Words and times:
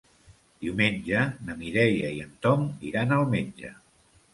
Diumenge 0.65 1.21
na 1.49 1.59
Mireia 1.61 2.13
i 2.19 2.25
en 2.27 2.35
Tom 2.47 2.69
iran 2.93 3.19
al 3.23 3.33
metge. 3.41 3.77